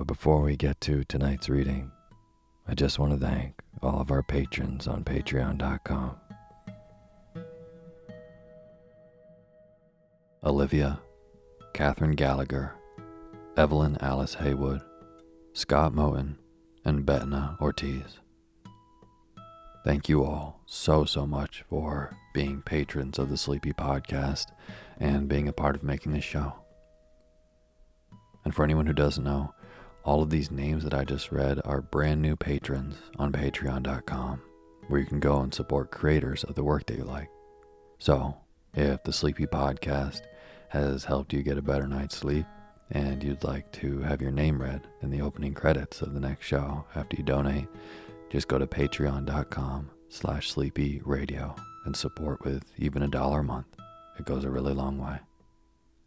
[0.00, 1.92] But before we get to tonight's reading,
[2.66, 6.16] I just want to thank all of our patrons on patreon.com.
[10.42, 11.00] Olivia,
[11.74, 12.74] Catherine Gallagher,
[13.58, 14.80] Evelyn Alice Haywood,
[15.52, 16.36] Scott Moten,
[16.82, 18.20] and Bettina Ortiz.
[19.84, 24.46] Thank you all so, so much for being patrons of the Sleepy Podcast
[24.98, 26.54] and being a part of making this show.
[28.46, 29.52] And for anyone who doesn't know,
[30.04, 34.40] all of these names that I just read are brand new patrons on patreon.com,
[34.88, 37.28] where you can go and support creators of the work that you like.
[37.98, 38.36] So,
[38.74, 40.22] if the Sleepy Podcast
[40.68, 42.46] has helped you get a better night's sleep,
[42.90, 46.46] and you'd like to have your name read in the opening credits of the next
[46.46, 47.68] show after you donate,
[48.30, 53.66] just go to patreon.com slash sleepy radio and support with even a dollar a month.
[54.18, 55.18] It goes a really long way.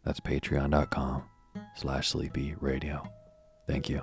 [0.04, 1.24] That's patreon.com
[1.76, 3.08] slash sleepy radio.
[3.66, 4.02] Thank you.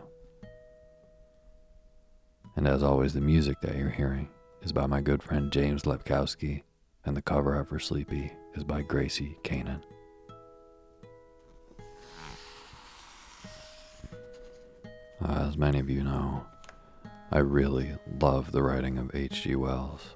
[2.56, 4.30] And as always, the music that you're hearing
[4.62, 6.64] is by my good friend James Lepkowski,
[7.06, 9.81] and the cover art for Sleepy is by Gracie Kanan.
[15.24, 16.46] As many of you know,
[17.31, 19.56] I really love the writing of H.G.
[19.56, 20.16] Wells,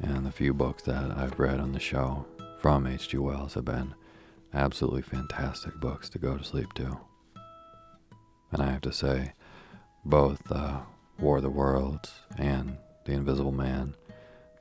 [0.00, 2.26] and the few books that I've read on the show
[2.58, 3.18] from H.G.
[3.18, 3.94] Wells have been
[4.52, 6.98] absolutely fantastic books to go to sleep to.
[8.52, 9.32] And I have to say,
[10.04, 10.80] both uh,
[11.18, 13.94] War of the Worlds and The Invisible Man,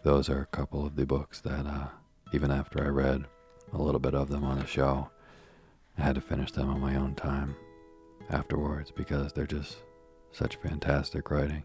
[0.03, 1.87] those are a couple of the books that, uh,
[2.33, 3.25] even after I read
[3.73, 5.09] a little bit of them on the show,
[5.97, 7.55] I had to finish them on my own time
[8.29, 9.77] afterwards because they're just
[10.31, 11.63] such fantastic writing.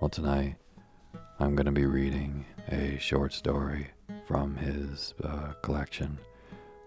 [0.00, 0.56] Well, tonight
[1.40, 3.88] I'm going to be reading a short story
[4.26, 6.18] from his uh, collection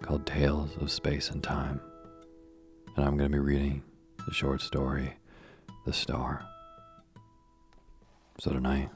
[0.01, 1.81] called Tales of Space and Time.
[2.95, 3.83] And I'm going to be reading
[4.27, 5.13] the short story,
[5.85, 6.45] The Star.
[8.37, 8.89] So, tonight,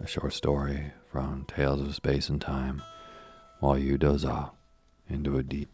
[0.00, 2.82] a short story from Tales of Space and Time
[3.58, 4.52] while you doze off
[5.08, 5.68] into a deep,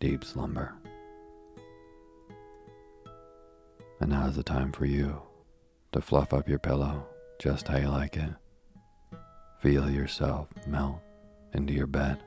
[0.00, 0.74] deep slumber.
[4.00, 5.22] And now is the time for you
[5.92, 7.06] to fluff up your pillow
[7.38, 8.30] just how you like it.
[9.60, 11.00] Feel yourself melt
[11.54, 12.18] into your bed.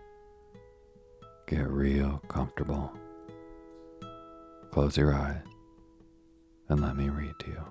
[1.46, 2.94] Get real comfortable.
[4.72, 5.42] Close your eyes
[6.70, 7.66] and let me read to you.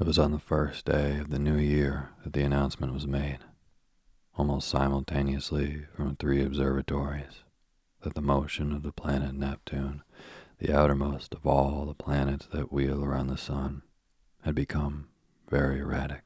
[0.00, 3.38] It was on the first day of the new year that the announcement was made,
[4.36, 7.42] almost simultaneously from three observatories,
[8.02, 10.02] that the motion of the planet Neptune,
[10.58, 13.82] the outermost of all the planets that wheel around the sun,
[14.42, 15.08] had become
[15.48, 16.22] very erratic.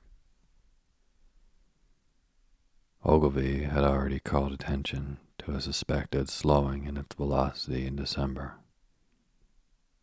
[3.04, 8.56] Ogilvy had already called attention to a suspected slowing in its velocity in December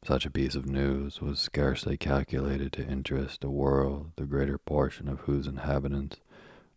[0.06, 5.10] such a piece of news was scarcely calculated to interest a world the greater portion
[5.10, 6.18] of whose inhabitants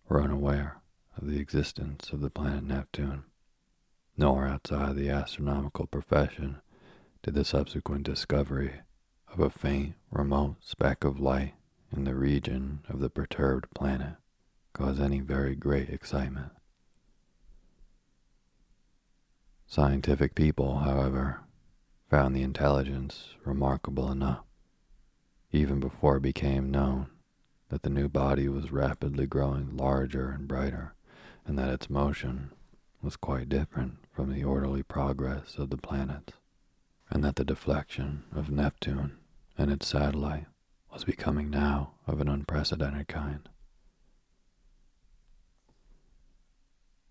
[0.08, 0.77] were unaware
[1.18, 3.24] of the existence of the planet Neptune,
[4.16, 6.60] nor outside the astronomical profession
[7.22, 8.80] did the subsequent discovery
[9.32, 11.54] of a faint, remote speck of light
[11.94, 14.14] in the region of the perturbed planet
[14.72, 16.52] cause any very great excitement.
[19.66, 21.40] Scientific people, however,
[22.08, 24.44] found the intelligence remarkable enough,
[25.52, 27.08] even before it became known
[27.68, 30.94] that the new body was rapidly growing larger and brighter,
[31.48, 32.52] and that its motion
[33.02, 36.34] was quite different from the orderly progress of the planets,
[37.10, 39.16] and that the deflection of Neptune
[39.56, 40.46] and its satellite
[40.92, 43.48] was becoming now of an unprecedented kind.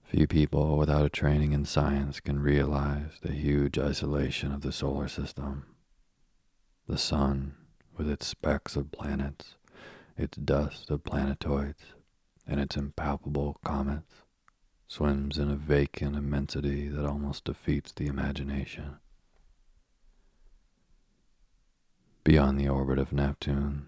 [0.04, 5.07] Few people without a training in science can realize the huge isolation of the solar
[5.07, 5.66] system.
[6.88, 7.56] The sun,
[7.98, 9.56] with its specks of planets,
[10.16, 11.81] its dust of planetoids,
[12.48, 14.13] and its impalpable comets,
[14.88, 18.98] swims in a vacant immensity that almost defeats the imagination.
[22.24, 23.88] Beyond the orbit of Neptune,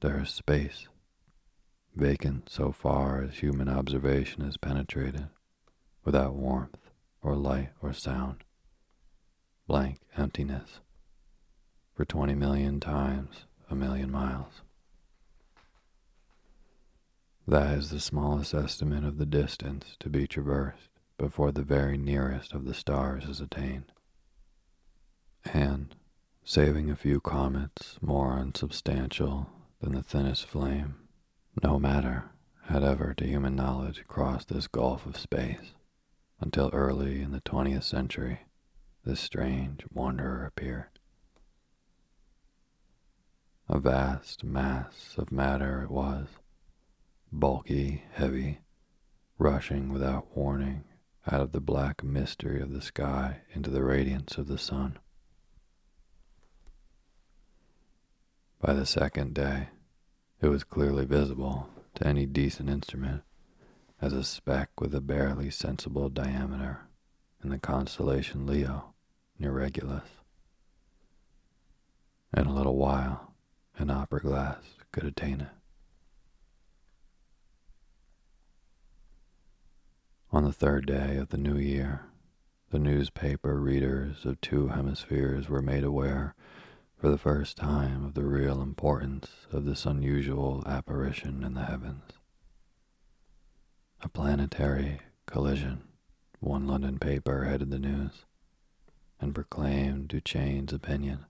[0.00, 0.88] there is space,
[1.94, 5.28] vacant so far as human observation has penetrated
[6.04, 6.90] without warmth
[7.22, 8.44] or light or sound.
[9.66, 10.80] Blank emptiness
[11.94, 14.62] for 20 million times a million miles.
[17.48, 22.52] That is the smallest estimate of the distance to be traversed before the very nearest
[22.52, 23.90] of the stars is attained.
[25.46, 25.94] And,
[26.44, 29.48] saving a few comets more unsubstantial
[29.80, 30.96] than the thinnest flame,
[31.62, 32.26] no matter
[32.64, 35.72] had ever to human knowledge crossed this gulf of space
[36.40, 38.40] until early in the 20th century,
[39.06, 40.98] this strange wanderer appeared.
[43.70, 46.26] A vast mass of matter it was,
[47.32, 48.60] bulky, heavy,
[49.38, 50.84] rushing without warning
[51.30, 54.98] out of the black mystery of the sky into the radiance of the sun.
[58.60, 59.68] By the second day,
[60.40, 63.22] it was clearly visible to any decent instrument
[64.00, 66.88] as a speck with a barely sensible diameter
[67.42, 68.94] in the constellation Leo
[69.38, 70.04] near Regulus.
[72.36, 73.34] In a little while,
[73.76, 75.57] an opera glass could attain it.
[80.30, 82.02] On the third day of the new year,
[82.68, 86.34] the newspaper readers of two hemispheres were made aware
[86.98, 92.12] for the first time of the real importance of this unusual apparition in the heavens.
[94.02, 95.84] A planetary collision,
[96.40, 98.26] one London paper headed the news,
[99.18, 101.24] and proclaimed Duchaine's opinion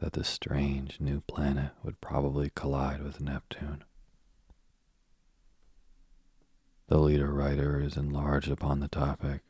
[0.00, 3.84] that this strange new planet would probably collide with Neptune.
[6.88, 9.42] The leader writers enlarged upon the topic,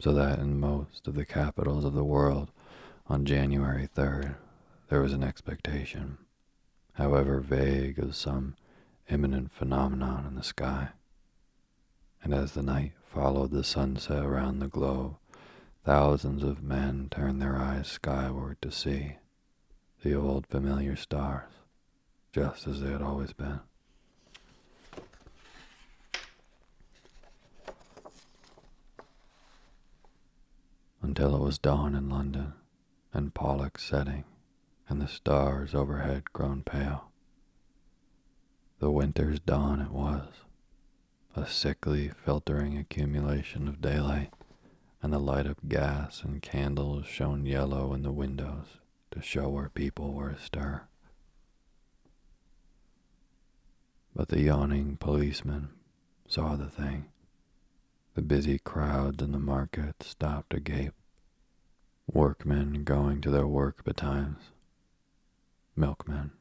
[0.00, 2.50] so that in most of the capitals of the world
[3.06, 4.36] on January 3rd
[4.88, 6.18] there was an expectation,
[6.94, 8.56] however vague, of some
[9.08, 10.90] imminent phenomenon in the sky
[12.22, 15.16] and as the night followed the sunset around the globe,
[15.84, 19.16] thousands of men turned their eyes skyward to see
[20.02, 21.50] the old familiar stars,
[22.32, 23.60] just as they had always been.
[31.00, 32.54] Until it was dawn in London,
[33.12, 34.24] and Pollux setting,
[34.88, 37.10] and the stars overhead grown pale.
[38.80, 40.28] The winter's dawn it was,
[41.34, 44.32] a sickly, filtering accumulation of daylight,
[45.02, 48.78] and the light of gas and candles shone yellow in the windows
[49.12, 50.88] to show where people were astir.
[54.14, 55.70] But the yawning policeman
[56.26, 57.06] saw the thing.
[58.18, 60.92] The busy crowds in the market stopped agape.
[62.12, 64.50] Workmen going to their work betimes.
[65.76, 66.32] Milkmen,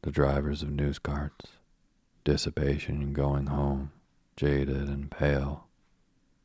[0.00, 1.48] the drivers of news carts,
[2.24, 3.92] dissipation going home
[4.36, 5.66] jaded and pale,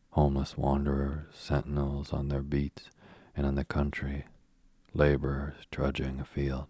[0.10, 2.90] homeless wanderers, sentinels on their beats
[3.38, 4.26] and in the country,
[4.94, 6.68] laborers trudging afield,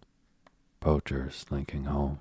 [0.80, 2.20] poachers slinking home.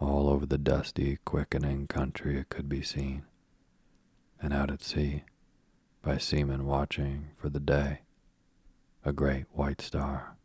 [0.00, 3.24] All over the dusty, quickening country it could be seen,
[4.42, 5.24] and out at sea,
[6.02, 8.00] by seamen watching for the day,
[9.04, 10.36] a great white star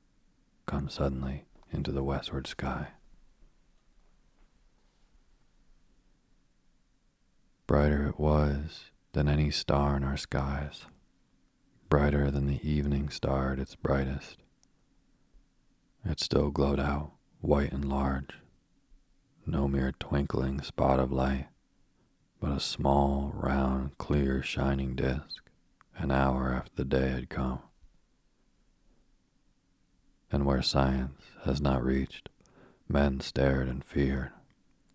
[0.65, 2.87] comes suddenly into the westward sky.
[7.67, 10.85] Brighter it was than any star in our skies,
[11.89, 14.37] brighter than the evening star at its brightest.
[16.03, 18.39] It still glowed out, white and large,
[19.45, 21.47] no mere twinkling spot of light,
[22.45, 25.49] but a small, round, clear, shining disk,
[25.97, 27.57] an hour after the day had come.
[30.31, 32.29] And where science has not reached,
[32.87, 34.29] men stared and feared,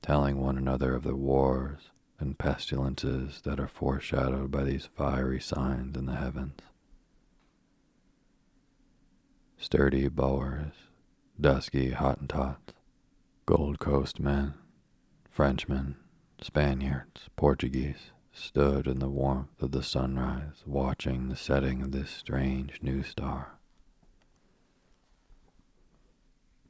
[0.00, 1.90] telling one another of the wars
[2.20, 6.60] and pestilences that are foreshadowed by these fiery signs in the heavens.
[9.58, 10.74] Sturdy Boers,
[11.40, 12.74] dusky Hottentots,
[13.44, 14.54] Gold Coast men,
[15.28, 15.96] Frenchmen,
[16.42, 22.82] Spaniards, Portuguese, stood in the warmth of the sunrise watching the setting of this strange
[22.82, 23.58] new star.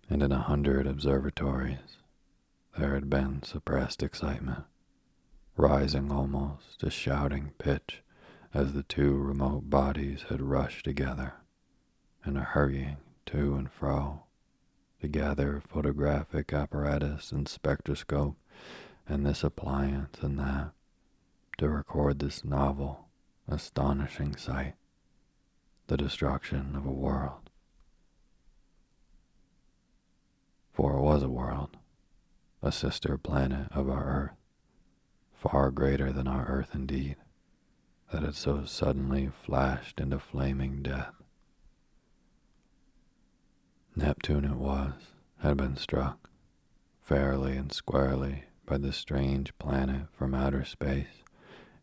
[0.08, 1.98] And in a hundred observatories,
[2.76, 4.64] there had been suppressed excitement,
[5.56, 8.02] rising almost to shouting pitch
[8.52, 11.34] as the two remote bodies had rushed together
[12.24, 12.96] and are hurrying
[13.26, 14.24] to and fro
[15.00, 18.36] to gather photographic apparatus and spectroscope
[19.10, 20.70] and this appliance and that
[21.58, 23.08] to record this novel,
[23.48, 24.74] astonishing sight,
[25.88, 27.50] the destruction of a world.
[30.72, 31.76] For it was a world,
[32.62, 34.36] a sister planet of our Earth,
[35.34, 37.16] far greater than our Earth indeed,
[38.12, 41.14] that had so suddenly flashed into flaming death.
[43.96, 44.94] Neptune it was,
[45.40, 46.30] had been struck,
[47.02, 51.24] fairly and squarely, by the strange planet from outer space,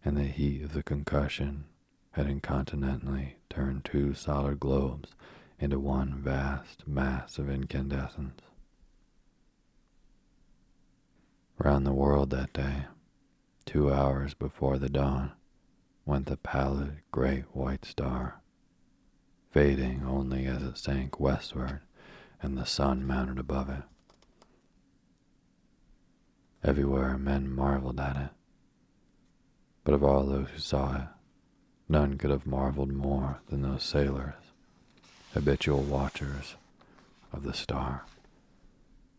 [0.06, 1.65] and the heat of the concussion
[2.12, 5.10] had incontinently turned two solid globes
[5.60, 8.39] into one vast mass of incandescence.
[11.58, 12.86] Round the world that day,
[13.65, 15.34] two hours before the dawn,
[16.06, 18.39] went the pallid great white star,
[19.51, 21.82] fading only as it sank westward
[22.41, 23.84] and the sun mounted above it.
[26.67, 28.29] Everywhere men marveled at it,
[29.86, 31.07] but of all those who saw it,
[31.88, 34.33] none could have marveled more than those sailors,
[35.33, 36.57] habitual watchers
[37.31, 38.03] of the star,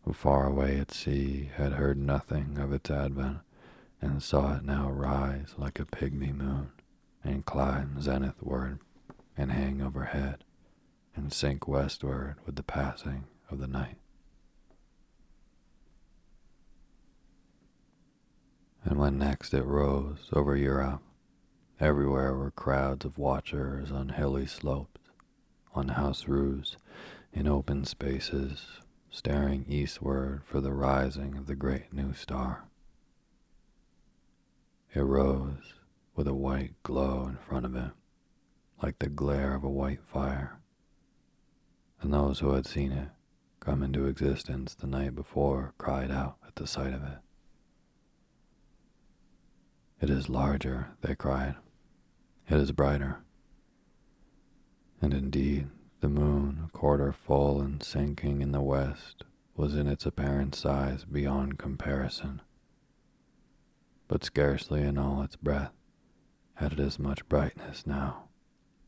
[0.05, 3.39] who far away at sea had heard nothing of its advent
[3.99, 6.69] and saw it now rise like a pygmy moon
[7.23, 8.77] and climb zenithward
[9.35, 10.43] and hang overhead
[11.15, 13.97] and sink westward with the passing of the night.
[18.89, 21.01] And when next it rose over Europe,
[21.79, 24.99] everywhere were crowds of watchers on hilly slopes,
[25.73, 26.75] on house roofs,
[27.31, 28.65] in open spaces,
[29.11, 32.65] staring eastward for the rising of the great new star.
[34.93, 35.75] It rose
[36.15, 37.91] with a white glow in front of it,
[38.83, 40.59] like the glare of a white fire
[42.01, 43.09] and those who had seen it
[43.59, 47.17] come into existence the night before cried out at the sight of it.
[50.01, 51.55] It is larger, they cried.
[52.47, 53.19] It is brighter.
[55.01, 55.67] And indeed,
[55.99, 59.23] the moon, a quarter full and sinking in the west,
[59.55, 62.41] was in its apparent size beyond comparison.
[64.07, 65.73] But scarcely in all its breadth
[66.55, 68.29] had it as much brightness now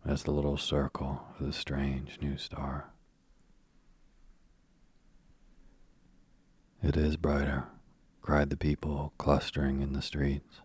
[0.05, 2.91] as the little circle of the strange new star.
[6.81, 7.65] It is brighter,
[8.21, 10.61] cried the people clustering in the streets.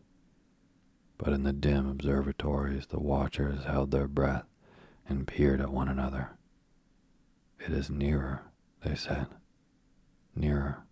[1.19, 4.45] But in the dim observatories, the watchers held their breath
[5.09, 6.31] and peered at one another.
[7.59, 8.43] It is nearer,
[8.85, 9.27] they said,
[10.35, 10.85] nearer.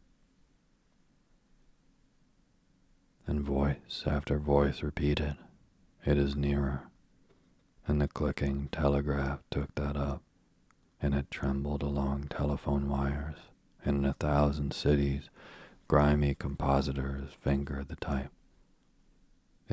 [3.26, 5.37] And voice after voice repeated,
[6.04, 6.88] It is nearer.
[7.87, 10.23] And the clicking telegraph took that up,
[11.00, 13.37] and it trembled along telephone wires
[13.85, 15.28] and in a thousand cities,
[15.88, 18.31] grimy compositors fingered the type.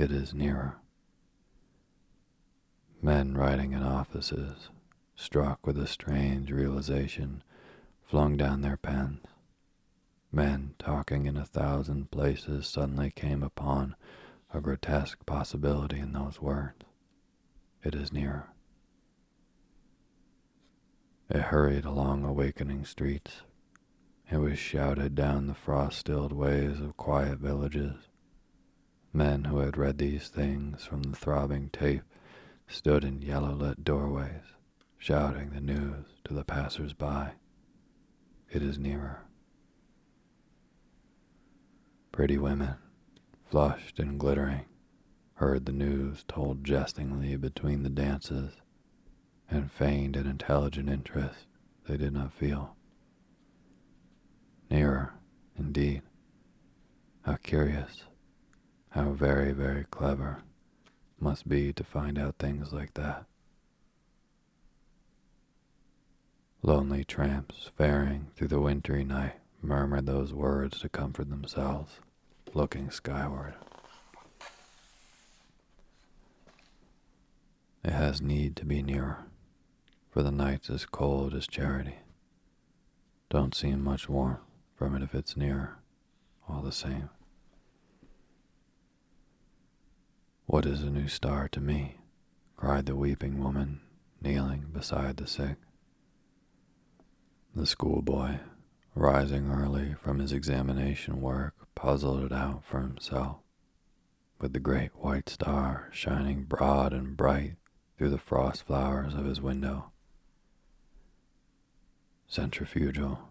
[0.02, 0.78] It is nearer.
[3.04, 4.72] Men writing in offices,
[5.16, 7.44] struck with a strange realization,
[8.02, 9.28] flung down their pens.
[10.32, 13.96] Men talking in a thousand places suddenly came upon
[14.52, 16.84] a grotesque possibility in those words.
[17.84, 18.48] It is nearer.
[21.30, 23.44] It hurried along awakening streets,
[24.32, 28.08] it was shouted down the frost-stilled ways of quiet villages.
[29.14, 32.04] Men who had read these things from the throbbing tape
[32.68, 34.56] stood in yellow-lit doorways,
[34.98, 37.34] shouting the news to the passers-by.
[38.50, 39.26] It is nearer.
[42.12, 42.76] Pretty women,
[43.50, 44.66] flushed and glittering,
[45.36, 48.54] heard the news told jestingly between the dances,
[49.50, 51.48] and feigned an intelligent interest
[51.88, 52.76] they did not feel.
[54.70, 55.14] Nearer,
[55.58, 56.04] indeed.
[57.24, 58.04] How curious,
[58.92, 60.44] how very, very clever
[61.20, 63.26] must be to find out things like that.
[66.62, 72.00] Lonely tramps faring through the wintry night murmured those words to comfort themselves,
[72.54, 73.56] looking skyward.
[77.84, 79.26] It has need to be nearer,
[80.12, 81.96] for the night's as cold as charity.
[83.30, 84.42] Don't seem much warmth
[84.76, 85.78] from it if it's near,
[86.50, 87.10] all the same.
[90.46, 91.98] What is a new star to me?
[92.58, 93.82] cried the weeping woman,
[94.22, 95.58] kneeling beside the sick.
[97.56, 98.40] The schoolboy,
[98.96, 103.38] rising early from his examination work, puzzled it out for himself,
[104.40, 107.56] with the great white star shining broad and bright
[107.98, 109.92] through the frost flowers of his window.
[112.28, 113.30] Centrifugal,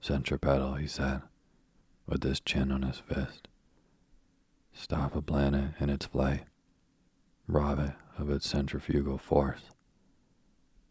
[0.00, 1.22] centripetal, he said,
[2.06, 3.47] with his chin on his fist.
[4.80, 6.44] Stop a planet in its flight,
[7.48, 9.70] rob it of its centrifugal force.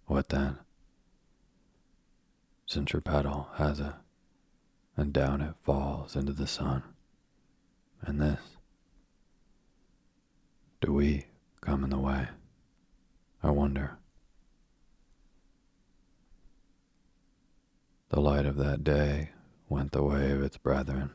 [0.07, 0.57] What then?
[2.65, 3.93] Centripetal has it,
[4.97, 6.83] and down it falls into the sun.
[8.01, 8.41] And this?
[10.81, 11.27] Do we
[11.61, 12.27] come in the way?
[13.41, 13.97] I wonder.
[18.09, 19.29] The light of that day
[19.69, 21.11] went the way of its brethren,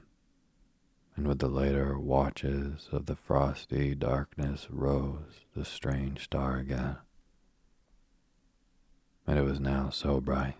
[1.16, 6.96] and with the later watches of the frosty darkness rose the strange star again.
[9.26, 10.56] And it was now so bright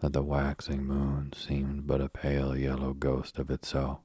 [0.00, 4.00] that the waxing moon seemed but a pale yellow ghost of itself,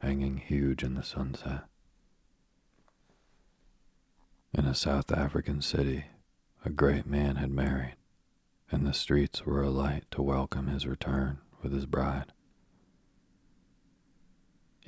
[0.00, 1.64] hanging huge in the sunset.
[4.54, 6.06] In a South African city,
[6.64, 7.96] a great man had married,
[8.70, 12.32] and the streets were alight to welcome his return with his bride.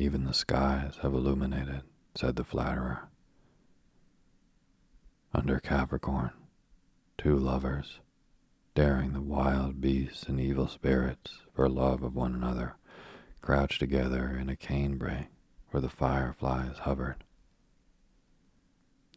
[0.00, 1.83] Even the skies have illuminated,
[2.14, 3.11] said the flatterer.
[5.35, 6.30] Under Capricorn,
[7.19, 8.00] two lovers,
[8.75, 12.76] daring the wild beasts and evil spirits for love of one another,
[13.42, 15.28] crouched together in a canebrake
[15.69, 17.23] where the fireflies hovered.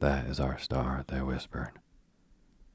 [0.01, 1.79] That is our star, they whispered,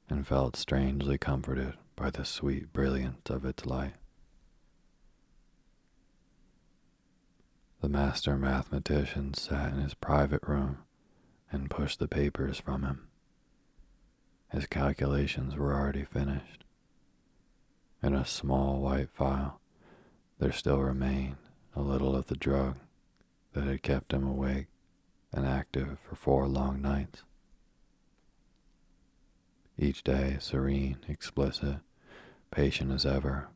[0.09, 3.98] and felt strangely comforted by the sweet brilliance of its light.
[7.81, 10.79] The master mathematician sat in his private room
[11.51, 13.07] and pushed the papers from him.
[14.51, 16.65] His calculations were already finished.
[18.03, 19.61] In a small white file,
[20.39, 21.37] there still remained
[21.75, 22.75] a little of the drug
[23.53, 24.67] that had kept him awake
[25.31, 27.23] and active for four long nights.
[29.77, 31.77] Each day, serene, explicit,
[32.51, 33.47] patient as ever,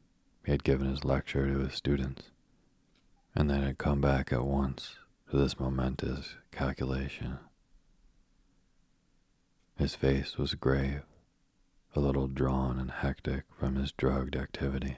[0.45, 2.29] he had given his lecture to his students,
[3.35, 4.95] and then had come back at once
[5.29, 7.39] to this momentous calculation.
[9.75, 11.01] His face was grave,
[11.95, 14.97] a little drawn and hectic from his drugged activity.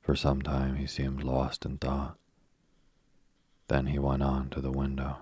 [0.00, 2.16] For some time he seemed lost in thought.
[3.68, 5.18] Then he went on to the window,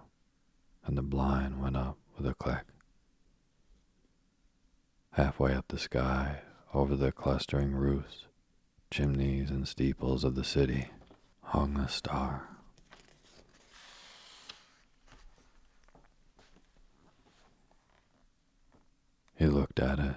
[0.87, 2.65] and the blind went up with a click.
[5.13, 6.43] Halfway up the sky,
[6.73, 8.27] over the clustering roofs,
[8.91, 10.89] chimneys, and steeples of the city,
[11.43, 12.49] hung a star.
[19.39, 20.17] He looked at it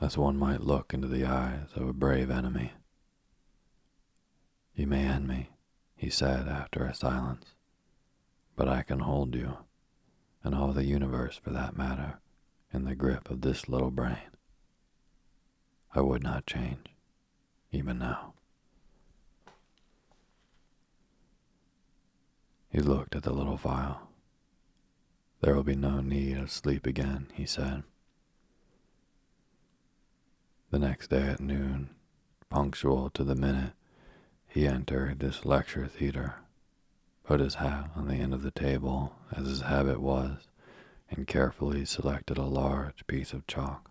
[0.00, 2.72] as one might look into the eyes of a brave enemy.
[4.74, 5.50] You may end me,
[5.96, 7.46] he said after a silence
[8.58, 9.58] but I can hold you,
[10.42, 12.18] and all the universe for that matter,
[12.72, 14.32] in the grip of this little brain.
[15.94, 16.88] I would not change,
[17.72, 18.34] even now.
[22.70, 24.08] He looked at the little vial.
[25.40, 27.82] There will be no need of sleep again, he said.
[30.70, 31.90] The next day at noon,
[32.50, 33.72] punctual to the minute,
[34.46, 36.36] he entered this lecture theater
[37.28, 40.48] put his hat on the end of the table, as his habit was,
[41.10, 43.87] and carefully selected a large piece of chalk.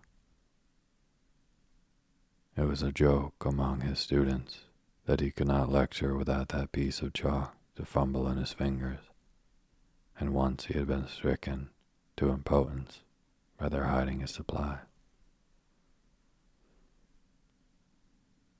[2.58, 4.62] It was a joke among his students
[5.06, 8.98] that he could not lecture without that piece of chalk to fumble in his fingers,
[10.18, 11.68] and once he had been stricken
[12.16, 13.02] to impotence
[13.58, 14.78] by their hiding his supply.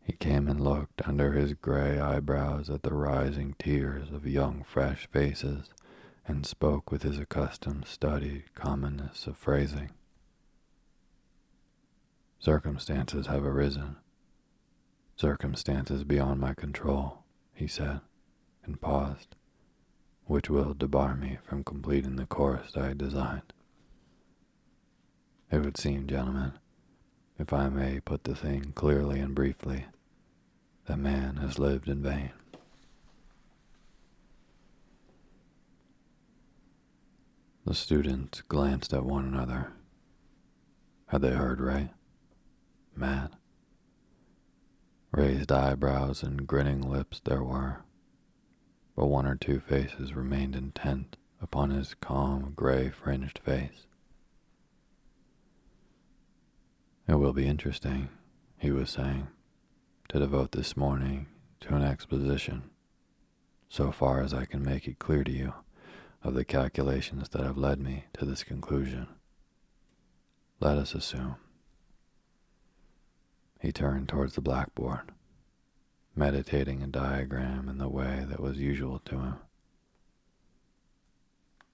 [0.04, 5.08] He came and looked under his gray eyebrows at the rising tiers of young, fresh
[5.08, 5.70] faces
[6.24, 9.90] and spoke with his accustomed studied commonness of phrasing.
[12.40, 13.96] Circumstances have arisen.
[15.16, 18.00] Circumstances beyond my control, he said,
[18.64, 19.34] and paused,
[20.26, 23.52] which will debar me from completing the course I had designed.
[25.50, 26.52] It would seem, gentlemen,
[27.38, 29.86] if I may put the thing clearly and briefly,
[30.86, 32.30] that man has lived in vain.
[37.66, 39.72] The students glanced at one another.
[41.08, 41.90] Had they heard right?
[42.98, 43.36] Mad?
[45.12, 47.84] Raised eyebrows and grinning lips there were,
[48.96, 53.86] but one or two faces remained intent upon his calm, gray fringed face.
[57.06, 58.08] It will be interesting,
[58.58, 59.28] he was saying,
[60.08, 61.28] to devote this morning
[61.60, 62.64] to an exposition,
[63.68, 65.54] so far as I can make it clear to you,
[66.24, 69.06] of the calculations that have led me to this conclusion.
[70.58, 71.36] Let us assume.
[73.60, 75.10] He turned towards the blackboard,
[76.14, 79.34] meditating a diagram in the way that was usual to him.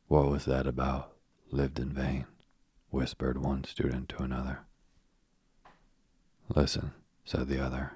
[0.09, 1.13] What was that about?
[1.51, 2.27] Lived in vain,
[2.91, 4.61] whispered one student to another.
[6.55, 6.93] Listen,
[7.25, 7.93] said the other,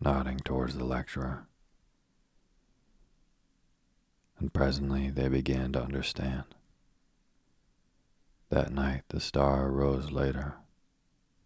[0.00, 1.46] nodding towards the lecturer.
[4.38, 6.44] And presently they began to understand.
[8.50, 10.54] That night the star rose later,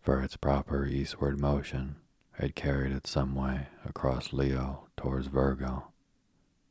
[0.02, 1.96] for its proper eastward motion
[2.32, 5.88] had carried it some way across Leo towards Virgo,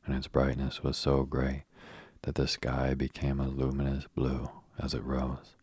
[0.04, 1.64] and its brightness was so great
[2.22, 5.56] that the sky became a luminous blue as it rose,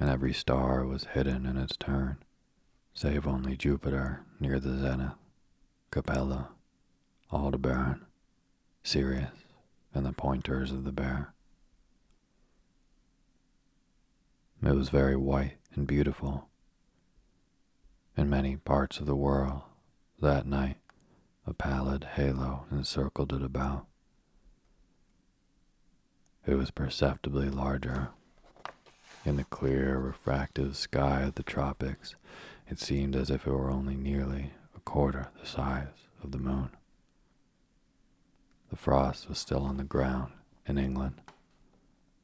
[0.00, 2.16] and every star was hidden in its turn,
[2.94, 5.12] save only Jupiter near the zenith,
[5.90, 6.50] Capella,
[7.30, 8.06] Aldebaran,
[8.82, 9.30] Sirius,
[9.92, 11.34] and the pointers of the bear.
[14.62, 16.47] It was very white and beautiful.
[18.18, 19.62] In many parts of the world,
[20.20, 20.78] that night,
[21.46, 23.86] a pallid halo encircled it about.
[26.44, 28.08] It was perceptibly larger.
[29.24, 32.16] In the clear, refractive sky of the tropics,
[32.66, 36.70] it seemed as if it were only nearly a quarter the size of the moon.
[38.70, 40.32] The frost was still on the ground
[40.66, 41.20] in England,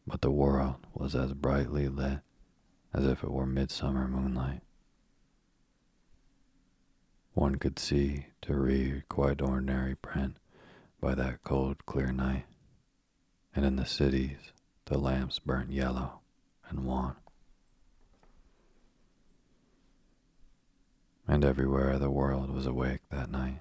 [0.09, 2.18] but the world was as brightly lit
[2.92, 4.62] as if it were midsummer moonlight.
[7.35, 10.37] One could see to read quite ordinary print
[11.01, 12.47] by that cold, clear night,
[13.55, 14.53] and in the cities
[14.87, 16.20] the lamps burnt yellow
[16.68, 17.16] and wan.
[21.27, 23.61] And everywhere the world was awake that night,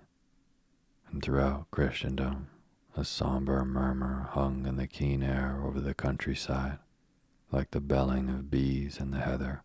[1.09, 2.49] and throughout Christendom
[2.95, 6.77] a somber murmur hung in the keen air over the countryside,
[7.51, 9.63] like the belling of bees in the heather,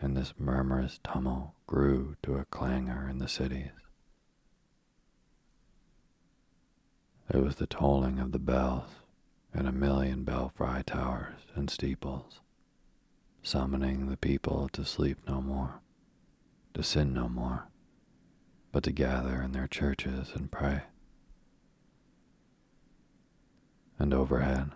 [0.00, 3.70] and this murmurous tumult grew to a clangor in the cities.
[7.32, 8.90] It was the tolling of the bells
[9.54, 12.40] in a million belfry towers and steeples,
[13.42, 15.80] summoning the people to sleep no more,
[16.74, 17.68] to sin no more,
[18.72, 20.82] but to gather in their churches and pray
[23.98, 24.70] and overhead,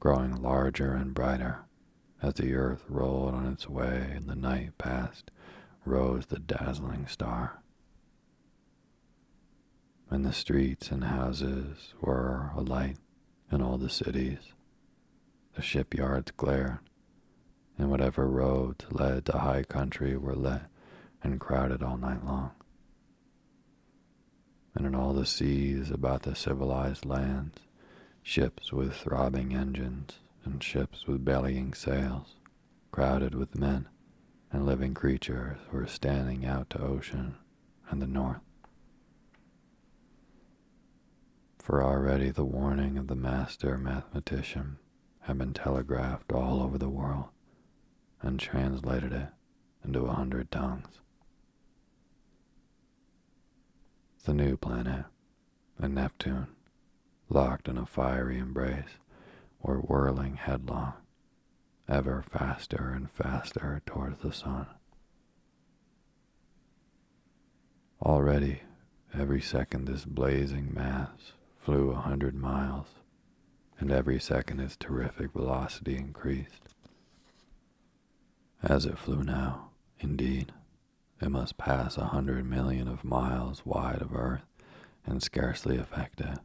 [0.00, 1.60] growing larger and brighter
[2.22, 5.30] as the earth rolled on its way and the night passed,
[5.84, 7.60] rose the dazzling star.
[10.08, 12.98] And the streets and houses were alight
[13.50, 14.52] in all the cities.
[15.56, 16.78] The shipyards glared,
[17.76, 20.62] and whatever roads led to high country were lit
[21.22, 22.52] and crowded all night long.
[24.74, 27.58] And in all the seas about the civilized lands,
[28.22, 32.36] ships with throbbing engines and ships with bellying sails,
[32.90, 33.88] crowded with men
[34.50, 37.36] and living creatures, were standing out to ocean
[37.88, 38.40] and the north.
[41.58, 44.78] For already the warning of the master mathematician
[45.20, 47.26] had been telegraphed all over the world
[48.20, 49.28] and translated it
[49.84, 51.00] into a hundred tongues.
[54.24, 55.06] The new planet,
[55.78, 56.48] and Neptune,
[57.28, 58.98] locked in a fiery embrace,
[59.62, 60.94] were whirling headlong,
[61.88, 64.66] ever faster and faster towards the sun.
[68.02, 68.62] Already,
[69.14, 72.88] every second this blazing mass flew a hundred miles,
[73.78, 76.68] and every second its terrific velocity increased.
[78.62, 79.70] As it flew now,
[80.00, 80.52] indeed,
[81.20, 84.46] it must pass a hundred million of miles wide of Earth
[85.06, 86.38] and scarcely affect it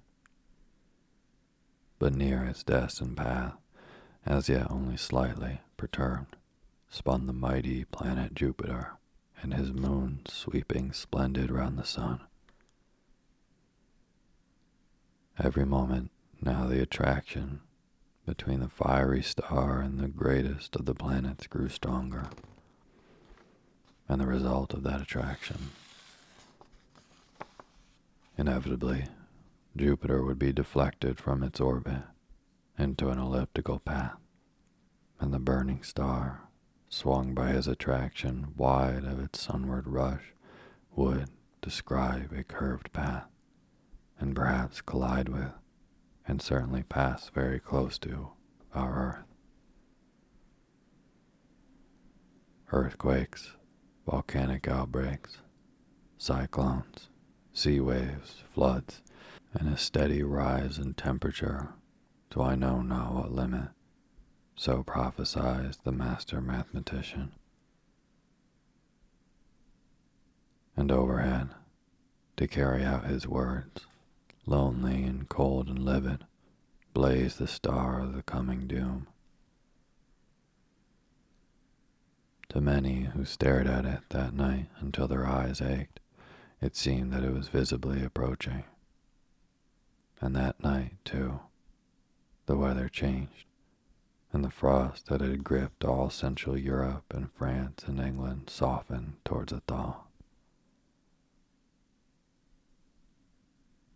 [2.00, 3.56] but near its destined path,
[4.26, 6.36] as yet only slightly perturbed,
[6.90, 8.94] spun the mighty planet Jupiter
[9.42, 12.22] and his moon sweeping splendid round the sun.
[15.40, 17.62] Every moment now the attraction
[18.26, 22.30] between the fiery star and the greatest of the planets grew stronger,
[24.10, 25.70] and the result of that attraction
[28.38, 29.06] inevitably
[29.78, 32.04] Jupiter would be deflected from its orbit
[32.78, 34.18] into an elliptical path,
[35.20, 36.50] and the burning star,
[36.90, 40.34] swung by his attraction wide of its sunward rush,
[40.96, 41.30] would
[41.62, 43.28] describe a curved path
[44.20, 45.52] and perhaps collide with
[46.28, 48.30] and certainly pass very close to
[48.74, 49.26] our Earth.
[52.72, 53.52] Earthquakes,
[54.06, 55.38] volcanic outbreaks,
[56.18, 57.10] cyclones,
[57.54, 59.02] sea waves, floods,
[59.60, 61.74] and a steady rise in temperature
[62.30, 63.70] to I know not what limit,
[64.56, 67.32] so prophesied the master mathematician.
[70.76, 71.50] And overhead,
[72.36, 73.88] to carry out his words,
[74.46, 76.26] lonely and cold and livid,
[76.94, 79.08] blazed the star of the coming doom.
[82.50, 86.00] To many who stared at it that night until their eyes ached,
[86.62, 88.64] it seemed that it was visibly approaching.
[90.20, 91.42] And that night, too,
[92.48, 93.46] the weather changed,
[94.34, 99.54] and the frost that had gripped all Central Europe and France and England softened towards
[99.54, 100.04] a thaw.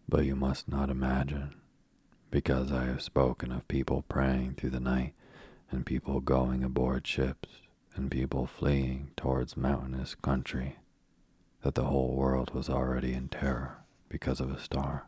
[0.08, 1.56] But you must not imagine,
[2.30, 5.14] because I have spoken of people praying through the night,
[5.72, 7.50] and people going aboard ships,
[7.96, 10.78] and people fleeing towards mountainous country,
[11.64, 13.78] that the whole world was already in terror
[14.10, 15.08] because of a star.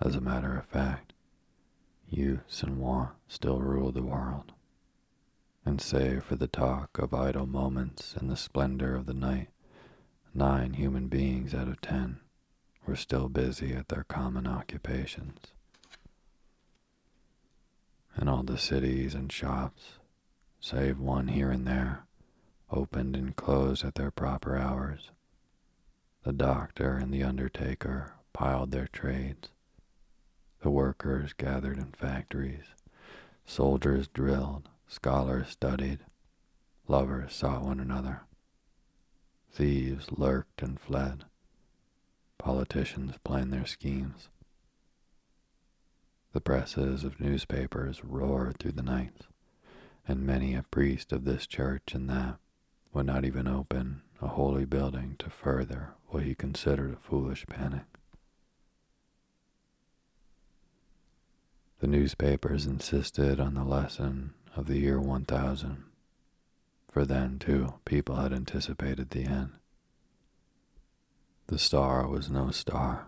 [0.00, 1.12] As a matter of fact,
[2.62, 4.52] and want still rule the world,
[5.64, 9.48] and save for the talk of idle moments and the splendor of the night,
[10.32, 12.20] nine human beings out of ten
[12.86, 15.38] were still busy at their common occupations.
[18.14, 19.98] And all the cities and shops,
[20.60, 22.06] save one here and there,
[22.70, 25.10] opened and closed at their proper hours.
[26.24, 29.50] The doctor and the undertaker piled their trades
[30.60, 32.74] the workers gathered in factories,
[33.46, 36.00] soldiers drilled, scholars studied,
[36.86, 38.22] lovers sought one another,
[39.52, 41.24] thieves lurked and fled,
[42.38, 44.28] politicians planned their schemes.
[46.32, 49.26] The presses of newspapers roared through the nights,
[50.06, 52.38] and many a priest of this church and that
[52.92, 57.97] would not even open a holy building to further what he considered a foolish panic.
[61.80, 65.84] The newspapers insisted on the lesson of the year 1000,
[66.90, 69.50] for then, too, people had anticipated the end.
[71.46, 73.06] The star was no star,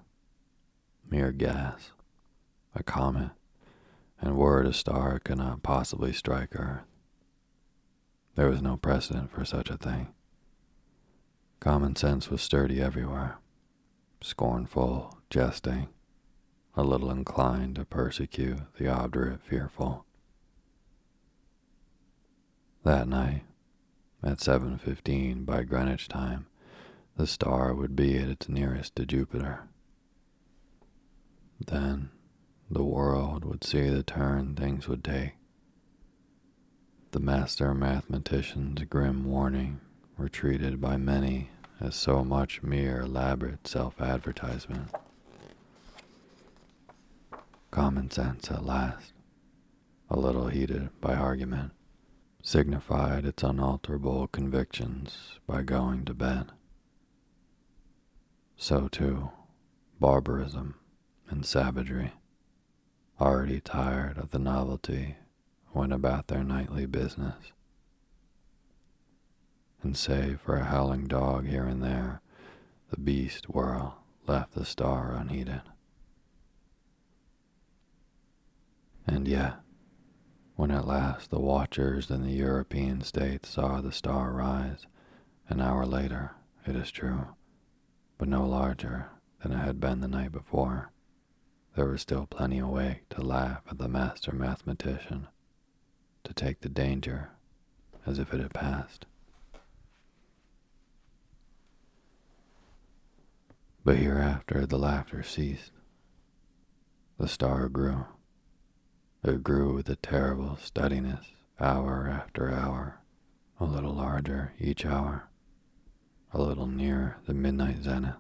[1.11, 1.91] mere gas,
[2.73, 3.33] a comet,
[4.21, 6.85] and were it a star, it could not possibly strike Earth.
[8.37, 10.15] There was no precedent for such a thing.
[11.59, 13.39] Common sense was sturdy everywhere,
[14.23, 15.89] scornful, jesting,
[16.77, 20.05] a little inclined to persecute the obdurate fearful.
[22.85, 23.43] That night,
[24.23, 26.47] at 7.15 by Greenwich time,
[27.17, 29.69] the star would be at its nearest to Jupiter.
[31.65, 32.11] Then
[32.71, 35.33] the world would see the turn things would take.
[37.11, 39.81] The master mathematician's grim warning,
[40.17, 44.91] retreated by many as so much mere elaborate self-advertisement.
[47.71, 49.13] Common sense at last,
[50.09, 51.71] a little heated by argument,
[52.43, 56.47] signified its unalterable convictions by going to bed.
[58.57, 59.31] So too,
[60.01, 60.75] barbarism
[61.29, 62.13] and savagery,
[63.21, 65.15] already tired of the novelty,
[65.73, 67.53] went about their nightly business.
[69.83, 72.21] And save for a howling dog here and there,
[72.91, 73.93] the beast world
[74.27, 75.63] left the star unheeded.
[79.07, 79.55] And yet,
[80.57, 84.87] when at last the watchers in the European states saw the star rise,
[85.49, 86.33] an hour later,
[86.67, 87.29] it is true,
[88.19, 89.11] but no larger
[89.43, 90.93] than it had been the night before,
[91.75, 95.29] there was still plenty awake to laugh at the master mathematician,
[96.25, 97.31] to take the danger
[98.07, 99.07] as if it had passed.
[103.85, 105.73] But hereafter the laughter ceased.
[107.19, 108.05] The star grew
[109.23, 111.27] it grew with a terrible steadiness,
[111.59, 113.01] hour after hour,
[113.59, 115.29] a little larger each hour,
[116.33, 118.17] a little nearer the midnight zenith,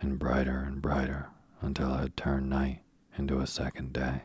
[0.00, 1.28] and brighter and brighter
[1.60, 2.80] until it had turned night
[3.18, 4.22] into a second day.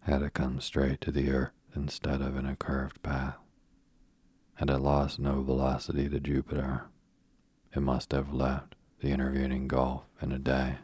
[0.00, 3.36] Had it come straight to the earth instead of in a curved path,
[4.54, 6.86] had it lost no velocity to Jupiter,
[7.74, 10.78] it must have left the intervening gulf in a day.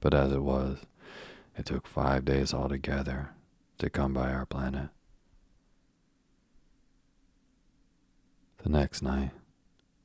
[0.00, 0.78] But as it was,
[1.56, 3.30] it took five days altogether
[3.78, 4.88] to come by our planet.
[8.62, 9.30] The next night,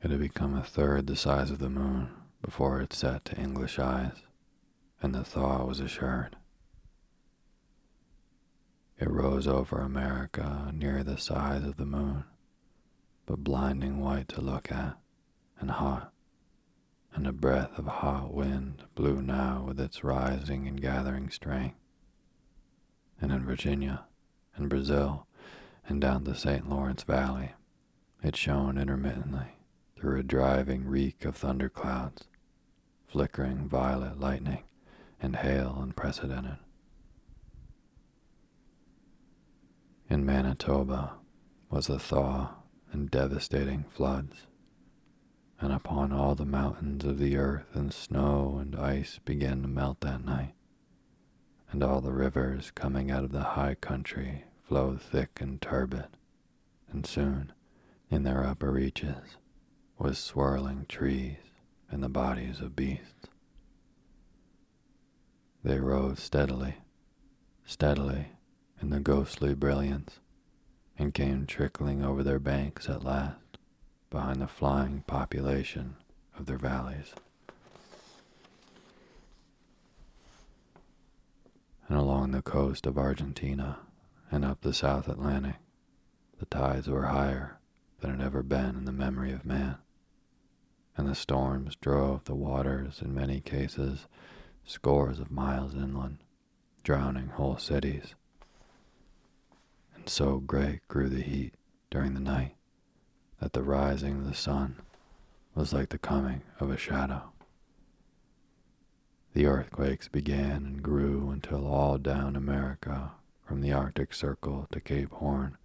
[0.02, 2.10] It had become a third the size of the moon
[2.42, 4.22] before it set to English eyes,
[5.02, 6.38] and the thaw was assured.
[9.00, 12.26] It rose over America near the size of the moon,
[13.26, 14.98] but blinding white to look at,
[15.60, 16.14] and hot,
[17.16, 21.78] and a breath of hot wind blew now with its rising and gathering strength.
[23.22, 24.04] And in Virginia,
[24.58, 25.26] and Brazil,
[25.88, 26.70] and down the St.
[26.70, 27.54] Lawrence Valley,
[28.22, 29.48] it shone intermittently
[29.98, 32.28] through a driving reek of thunderclouds,
[33.08, 34.64] flickering violet lightning,
[35.22, 36.58] and hail unprecedented.
[40.10, 41.14] In Manitoba
[41.70, 42.56] was a thaw
[42.92, 44.48] and devastating floods,
[45.62, 50.02] and upon all the mountains of the earth and snow and ice began to melt
[50.02, 50.54] that night,
[51.72, 56.08] and all the rivers coming out of the high country flowed thick and turbid,
[56.92, 57.54] and soon,
[58.10, 59.38] in their upper reaches,
[59.98, 61.38] was swirling trees
[61.90, 63.30] and the bodies of beasts.
[65.64, 66.76] They rose steadily,
[67.66, 68.28] steadily
[68.82, 70.20] in the ghostly brilliance,
[70.98, 73.38] and came trickling over their banks at last,
[74.16, 75.98] behind the flying population
[76.40, 77.14] of their valleys.
[81.90, 83.80] And along the coast of Argentina
[84.32, 85.58] and up the South Atlantic,
[86.40, 87.60] the tides were higher
[88.00, 89.80] than had ever been in the memory of man,
[90.96, 94.08] and the storms drove the waters in many cases
[94.66, 96.20] scores of miles inland,
[96.84, 98.16] drowning whole cities.
[99.94, 101.56] And so great grew the heat
[101.92, 102.56] during the night
[103.40, 104.82] that the rising of the sun
[105.54, 107.32] was like the coming of a shadow.
[109.34, 113.12] The earthquakes began and grew until all down America,
[113.46, 115.58] from the Arctic Circle to Cape Horn,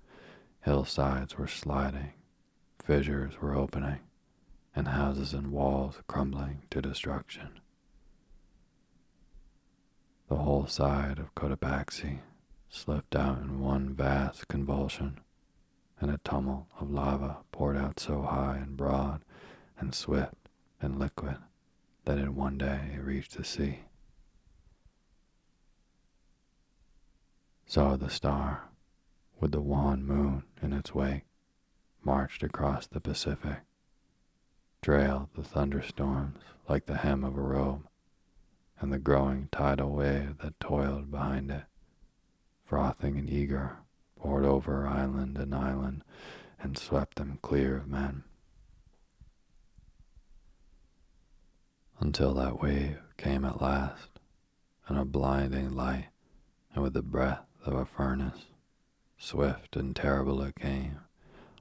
[0.62, 2.12] hillsides were sliding,
[2.82, 4.00] fissures were opening,
[4.74, 7.60] and houses and walls crumbling to destruction.
[10.28, 12.20] The whole side of Cotopaxi
[12.68, 15.20] slipped out in one vast convulsion,
[16.00, 19.22] and a tumult of lava poured out so high and broad
[19.78, 20.48] and swift
[20.80, 21.36] and liquid
[22.04, 23.80] that in one day it reached the sea.
[27.66, 28.70] Saw the star,
[29.38, 31.26] with the wan moon in its wake,
[32.02, 33.60] marched across the Pacific,
[34.82, 37.86] trailed the thunderstorms like the hem of a robe,
[38.80, 41.64] and the growing tidal wave that toiled behind it
[42.64, 43.78] frothing and eager,
[44.20, 46.04] poured over island and island
[46.60, 48.22] and swept them clear of men.
[51.98, 54.08] Until that wave came at last,
[54.88, 56.08] in a blinding light,
[56.74, 58.46] and with the breath of a furnace,
[59.18, 60.98] swift and terrible it came,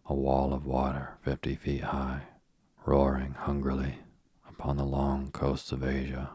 [0.05, 2.23] a wall of water fifty feet high,
[2.85, 3.99] roaring hungrily
[4.47, 6.31] upon the long coasts of Asia,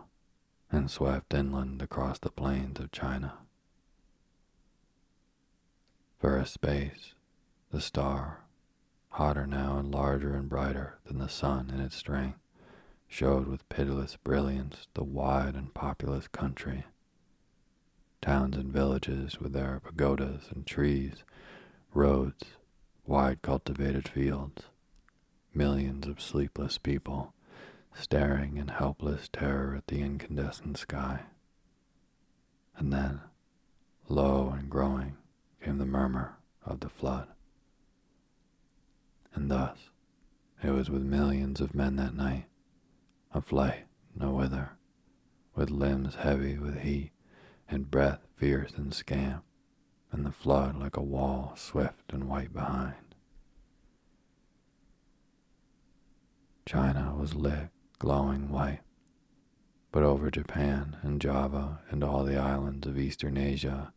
[0.71, 3.35] and swept inland across the plains of China.
[6.25, 7.13] For a space,
[7.71, 8.47] the star,
[9.11, 12.39] hotter now and larger and brighter than the sun in its strength,
[13.07, 16.87] showed with pitiless brilliance the wide and populous country.
[18.23, 21.25] Towns and villages with their pagodas and trees,
[21.93, 22.43] roads,
[23.05, 24.63] wide cultivated fields,
[25.53, 27.35] millions of sleepless people
[27.93, 31.25] staring in helpless terror at the incandescent sky.
[32.79, 33.21] And then,
[34.09, 35.19] low and growing,
[35.65, 37.27] came the murmur of the flood.
[39.35, 39.89] And thus
[40.63, 42.45] it was with millions of men that night,
[43.33, 44.73] a flight no whither,
[45.55, 47.13] with limbs heavy with heat
[47.69, 49.43] and breath fierce and scant,
[50.13, 53.15] and the flood like a wall swift and white behind.
[56.67, 58.81] China was lit glowing white,
[59.91, 63.95] but over Japan and Java and all the islands of eastern Asia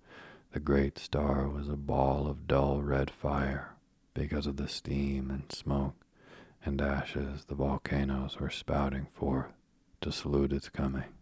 [0.52, 3.76] the great star was a ball of dull red fire
[4.14, 6.06] because of the steam and smoke
[6.66, 9.54] and ashes the volcanoes were spouting forth
[10.02, 11.14] to salute its coming.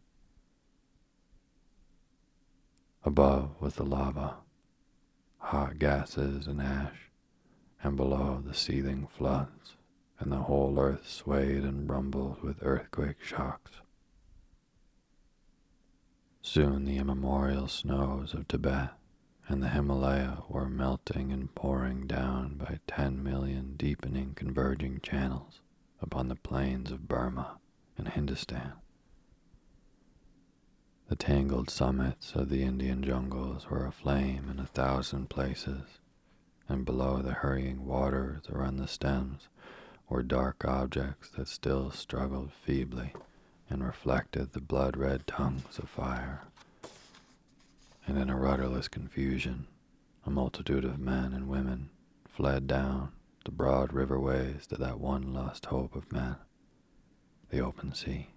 [3.03, 4.37] Above was the lava,
[5.37, 7.11] hot gases and ash,
[7.83, 9.75] and below the seething floods,
[10.19, 13.73] and the whole earth swayed and rumbled with earthquake shocks.
[16.41, 18.91] Soon the immemorial snows of Tibet
[19.47, 25.61] and the Himalaya were melting and pouring down by 10 million deepening converging channels
[26.01, 27.57] upon the plains of Burma
[27.97, 28.73] and Hindustan.
[31.07, 35.99] The tangled summits of the Indian jungles were aflame in a thousand places,
[36.67, 39.49] and below the hurrying waters around the stems
[40.09, 43.13] were dark objects that still struggled feebly
[43.69, 46.41] and reflected the blood red tongues of fire.
[48.07, 49.67] And in a rudderless confusion,
[50.25, 51.89] a multitude of men and women
[52.27, 53.11] fled down
[53.45, 56.37] the broad riverways to that one lost hope of man,
[57.49, 58.29] the open sea.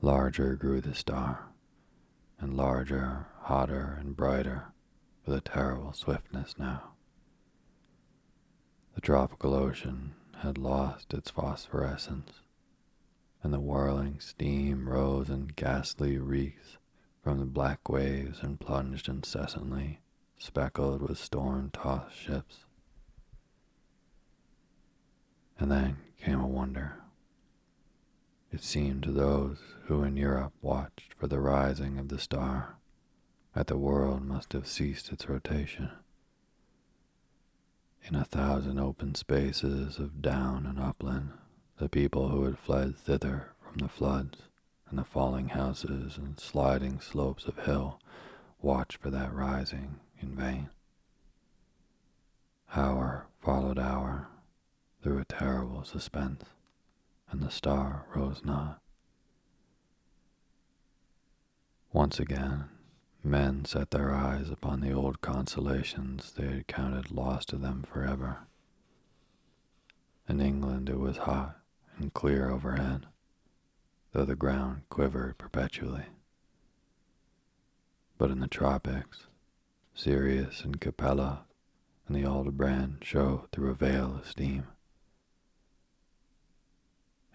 [0.00, 1.50] Larger grew the star,
[2.40, 4.72] and larger, hotter, and brighter,
[5.24, 6.92] with a terrible swiftness now.
[8.96, 12.41] The tropical ocean had lost its phosphorescence,
[13.42, 16.78] and the whirling steam rose in ghastly wreaths
[17.22, 20.00] from the black waves and plunged incessantly,
[20.38, 22.64] speckled with storm tossed ships.
[25.58, 26.98] And then came a wonder.
[28.52, 32.76] It seemed to those who in Europe watched for the rising of the star
[33.54, 35.90] that the world must have ceased its rotation.
[38.04, 41.32] In a thousand open spaces of down and upland,
[41.78, 44.42] the people who had fled thither from the floods
[44.88, 47.98] and the falling houses and sliding slopes of hill
[48.60, 50.68] watched for that rising in vain.
[52.74, 54.28] Hour followed hour
[55.02, 56.44] through a terrible suspense,
[57.30, 58.80] and the star rose not.
[61.92, 62.68] Once again,
[63.24, 68.48] Men set their eyes upon the old consolations they had counted lost to them forever.
[70.28, 71.61] In England it was hot
[72.02, 73.06] and clear overhead,
[74.12, 76.06] though the ground quivered perpetually.
[78.18, 79.28] But in the tropics,
[79.94, 81.44] Sirius and Capella
[82.06, 84.66] and the Aldebaran showed through a veil of steam.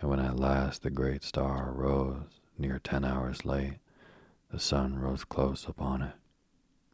[0.02, 3.80] And when at last the great star rose near ten hours late,
[4.52, 6.16] the sun rose close upon it,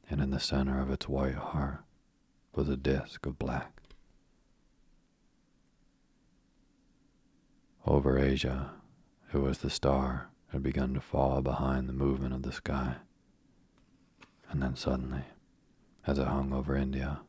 [0.10, 1.84] and in the center of its white heart
[2.54, 3.83] was a disk of black.
[7.86, 8.72] Over Asia,
[9.34, 12.96] it was the star had begun to fall behind the movement of the sky.
[14.50, 15.26] And then suddenly,
[16.08, 17.22] as it hung over India,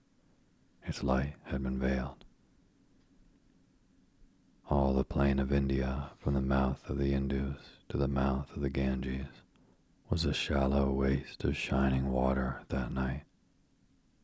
[0.87, 2.25] its light had been veiled.
[4.71, 8.63] All the plain of India, from the mouth of the Indus to the mouth of
[8.63, 9.43] the Ganges,
[10.09, 13.25] was a shallow waste of shining water that night,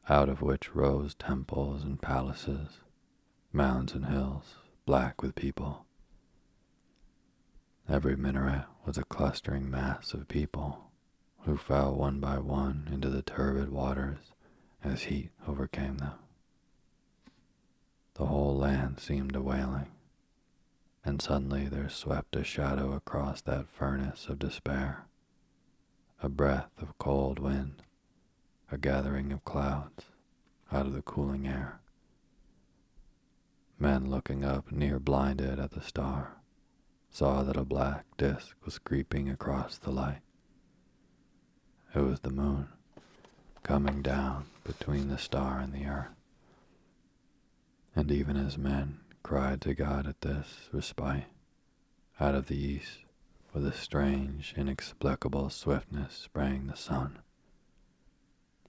[0.08, 2.80] out of which rose temples and palaces,
[3.52, 4.56] mounds and hills,
[4.86, 5.86] black with people.
[7.90, 10.92] Every minaret was a clustering mass of people
[11.40, 14.32] who fell one by one into the turbid waters
[14.84, 16.12] as heat overcame them.
[18.14, 19.88] The whole land seemed a wailing,
[21.04, 25.06] and suddenly there swept a shadow across that furnace of despair
[26.22, 27.82] a breath of cold wind,
[28.70, 30.04] a gathering of clouds
[30.70, 31.80] out of the cooling air.
[33.80, 36.39] Men looking up near blinded at the star
[37.10, 40.20] saw that a black disk was creeping across the light.
[41.94, 42.68] It was the moon
[43.62, 46.14] coming down between the star and the earth.
[47.94, 51.24] And even as men cried to God at this respite,
[52.20, 52.98] out of the east
[53.52, 57.18] with a strange, inexplicable swiftness sprang the sun.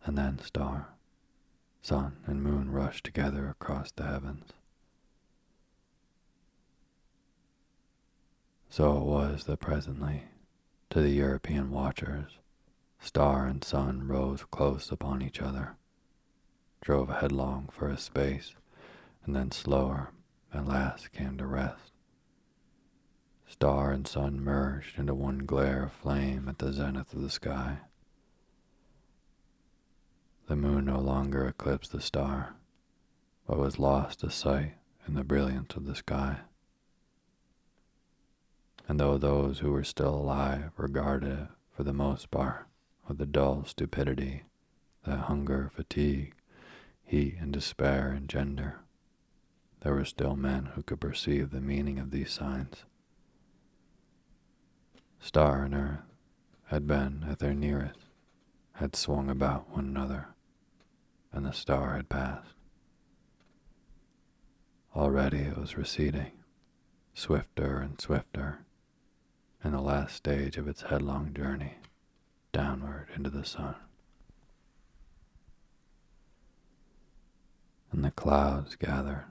[0.03, 0.89] And then star,
[1.83, 4.45] sun, and moon rushed together across the heavens.
[8.71, 10.23] So it was that presently,
[10.91, 12.37] to the European watchers,
[13.01, 15.75] star and sun rose close upon each other,
[16.79, 18.55] drove headlong for a space,
[19.25, 20.11] and then slower
[20.53, 21.91] at last came to rest.
[23.45, 27.79] Star and sun merged into one glare of flame at the zenith of the sky.
[30.47, 32.55] The moon no longer eclipsed the star,
[33.45, 36.37] but was lost to sight in the brilliance of the sky.
[38.87, 42.67] And though those who were still alive regarded it, for the most part,
[43.07, 44.43] with the dull stupidity
[45.05, 46.33] that hunger, fatigue,
[47.03, 48.79] heat, and despair engender,
[49.81, 52.83] there were still men who could perceive the meaning of these signs
[55.21, 55.99] Star and earth
[56.65, 57.99] had been at their nearest,
[58.73, 60.29] had swung about one another,
[61.31, 62.55] and the star had passed.
[64.95, 66.31] Already it was receding,
[67.13, 68.65] swifter and swifter,
[69.63, 71.75] in the last stage of its headlong journey
[72.51, 73.75] downward into the sun.
[77.91, 79.25] And the clouds gathered,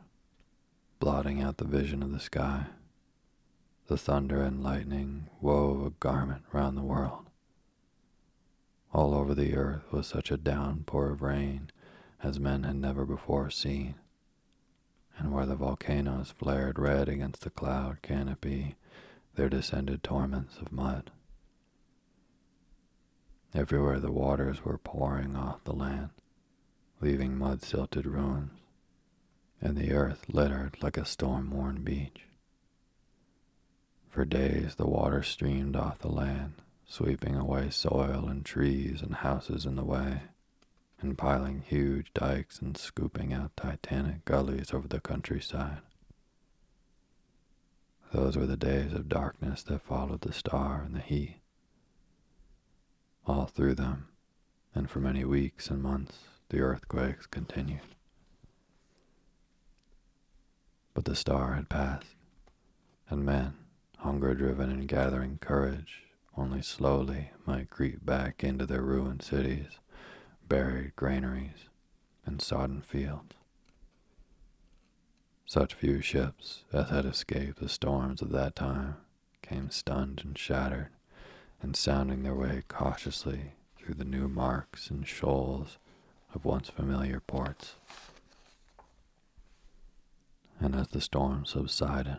[0.99, 2.67] blotting out the vision of the sky
[3.91, 7.27] the thunder and lightning wove a garment round the world.
[8.95, 11.73] All over the earth was such a downpour of rain
[12.23, 13.97] as men had never before seen,
[15.19, 18.77] and where the volcanoes flared red against the cloud canopy,
[19.35, 21.11] there descended torments of mud.
[23.55, 26.11] Everywhere the waters were pouring off the land,
[27.01, 28.53] leaving mud-silted ruins,
[29.61, 32.23] and the earth littered like a storm-worn beach.
[34.09, 36.55] For days the water streamed off the land,
[36.87, 40.23] sweeping away soil and trees and houses in the way,
[41.01, 45.83] and piling huge dikes and scooping out titanic gullies over the countryside.
[48.13, 51.37] Those were the days of darkness that followed the star and the heat.
[53.25, 54.09] All through them,
[54.75, 57.95] and for many weeks and months, the earthquakes continued.
[60.93, 62.17] But the star had passed,
[63.09, 63.55] and men,
[63.99, 66.03] hunger driven and gathering courage,
[66.37, 69.79] only slowly might creep back into their ruined cities,
[70.49, 71.69] buried granaries,
[72.27, 73.35] and sodden fields.
[75.51, 78.99] Such few ships as had escaped the storms of that time
[79.43, 80.91] came stunned and shattered,
[81.61, 85.79] and sounding their way cautiously through the new marks and shoals
[86.37, 87.75] of once familiar ports.
[90.61, 92.19] And as the storm subsided,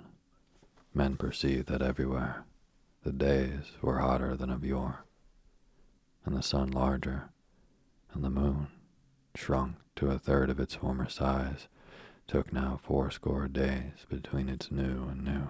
[0.93, 2.43] men perceived that everywhere
[3.03, 5.05] the days were hotter than of yore,
[6.25, 7.29] and the sun larger,
[8.13, 8.67] and the moon,
[9.35, 11.69] shrunk to a third of its former size,
[12.31, 15.49] took now fourscore days between its new and new.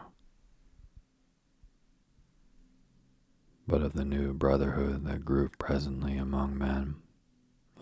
[3.67, 6.95] But of the new brotherhood that grew presently among men,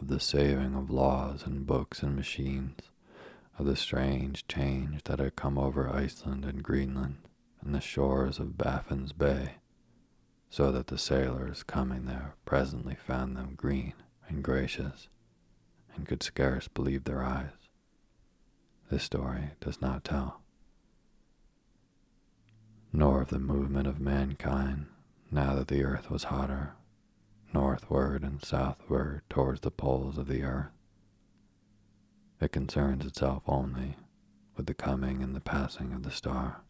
[0.02, 2.82] of the saving of laws and books and machines,
[3.58, 7.20] of the strange change that had come over Iceland and Greenland
[7.62, 9.60] and the shores of Baffin's Bay,
[10.50, 13.93] so that the sailors coming there presently found them green
[14.28, 15.08] and gracious,
[15.95, 17.59] and could scarce believe their eyes
[18.90, 20.42] this story does not tell,
[22.92, 24.88] nor of the movement of mankind
[25.30, 26.74] now that the earth was hotter,
[27.54, 30.72] northward and southward towards the poles of the earth.
[32.42, 33.96] It concerns itself only
[34.58, 36.62] with the coming and the passing of the star.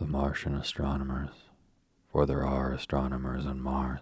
[0.00, 1.30] The Martian astronomers,
[2.10, 4.00] for there are astronomers on Mars,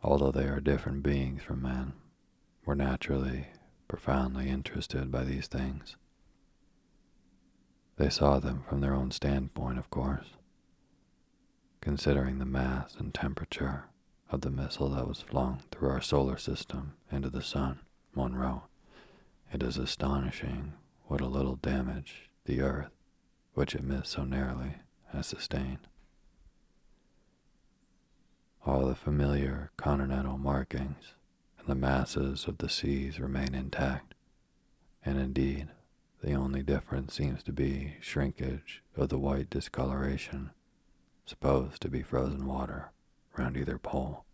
[0.00, 1.94] although they are different beings from men
[2.64, 3.48] were naturally
[3.88, 5.96] profoundly interested by these things.
[7.96, 10.28] They saw them from their own standpoint, of course,
[11.80, 13.84] considering the mass and temperature
[14.30, 17.80] of the missile that was flung through our solar system into the sun,
[18.14, 18.62] one wrote.
[19.52, 20.72] It is astonishing
[21.04, 22.90] what a little damage the Earth,
[23.52, 24.76] which it missed so narrowly,
[25.12, 25.86] has sustained.
[28.64, 31.14] All the familiar continental markings
[31.62, 34.14] and the masses of the seas remain intact,
[35.04, 35.68] and indeed
[36.20, 40.50] the only difference seems to be shrinkage of the white discoloration
[41.24, 42.90] supposed to be frozen water
[43.36, 44.24] round either pole,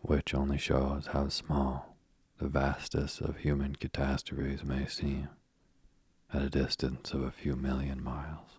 [0.00, 1.96] which only shows how small
[2.38, 5.28] the vastest of human catastrophes may seem
[6.32, 8.58] at a distance of a few million miles.